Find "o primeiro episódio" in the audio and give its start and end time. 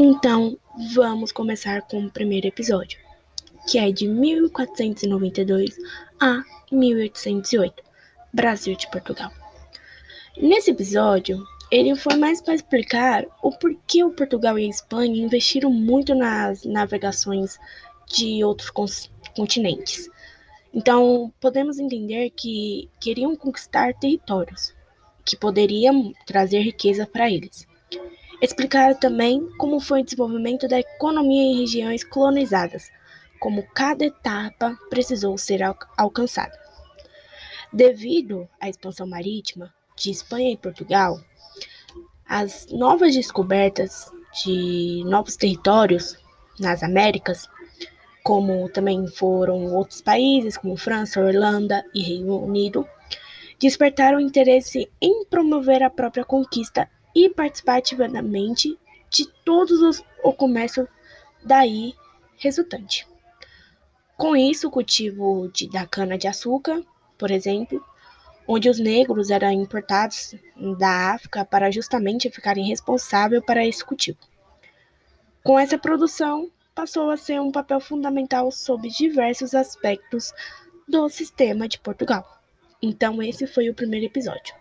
2.04-3.00, 83.68-84.54